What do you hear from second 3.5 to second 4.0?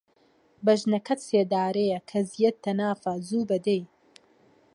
دەی